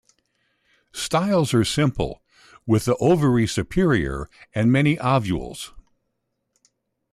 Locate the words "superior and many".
3.45-4.97